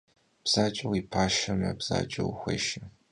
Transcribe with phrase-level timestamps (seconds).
[0.43, 2.83] Bzace vui paşşeme, bzace vuxuêşşe.